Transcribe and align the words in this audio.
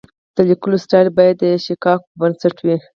د 0.35 0.37
لیکلو 0.49 0.77
سټایل 0.83 1.09
باید 1.17 1.35
د 1.41 1.43
شیکاګو 1.65 2.07
پر 2.07 2.15
بنسټ 2.19 2.55
وي. 2.65 2.77